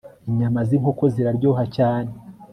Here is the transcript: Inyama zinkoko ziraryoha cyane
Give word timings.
Inyama 0.29 0.59
zinkoko 0.67 1.03
ziraryoha 1.13 1.63
cyane 1.75 2.11